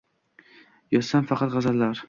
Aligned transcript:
Yozsam 0.97 1.31
faqat 1.33 1.57
g’azallar 1.57 1.97